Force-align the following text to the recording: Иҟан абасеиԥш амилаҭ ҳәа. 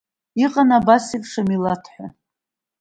Иҟан 0.43 0.69
абасеиԥш 0.77 1.31
амилаҭ 1.41 1.83
ҳәа. 1.93 2.07